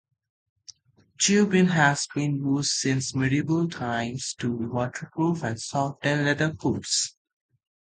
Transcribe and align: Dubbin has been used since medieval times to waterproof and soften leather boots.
Dubbin 1.19 1.67
has 1.69 2.07
been 2.07 2.37
used 2.43 2.71
since 2.71 3.13
medieval 3.13 3.69
times 3.69 4.33
to 4.39 4.51
waterproof 4.51 5.43
and 5.43 5.61
soften 5.61 6.25
leather 6.25 6.51
boots. 6.51 7.15